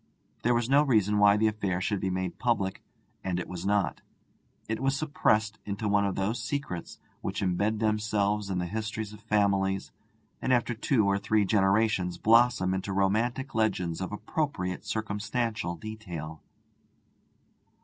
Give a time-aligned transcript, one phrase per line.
[0.41, 2.81] There was no reason why the affair should be made public,
[3.23, 4.01] and it was not.
[4.67, 9.21] It was suppressed into one of those secrets which embed themselves in the history of
[9.21, 9.91] families,
[10.41, 16.41] and after two or three generations blossom into romantic legends full of appropriate circumstantial detail.